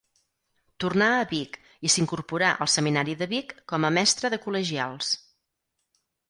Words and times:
Tornà 0.83 1.09
a 1.17 1.27
Vic 1.33 1.59
i 1.89 1.91
s'incorporà 1.95 2.49
al 2.65 2.71
Seminari 2.77 3.15
de 3.19 3.27
Vic 3.35 3.53
com 3.73 3.87
a 3.87 3.93
mestre 3.99 4.33
de 4.37 4.41
col·legials. 4.47 5.13